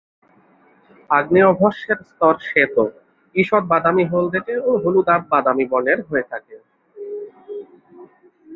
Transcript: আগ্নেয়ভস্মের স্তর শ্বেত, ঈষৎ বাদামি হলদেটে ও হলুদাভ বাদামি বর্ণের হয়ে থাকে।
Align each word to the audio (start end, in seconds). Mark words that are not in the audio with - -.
আগ্নেয়ভস্মের 1.09 1.99
স্তর 2.09 2.35
শ্বেত, 2.47 2.75
ঈষৎ 3.35 3.63
বাদামি 3.71 4.03
হলদেটে 4.11 4.55
ও 4.59 4.71
হলুদাভ 4.83 5.21
বাদামি 5.31 5.65
বর্ণের 5.71 5.99
হয়ে 6.07 6.25
থাকে। 6.31 6.55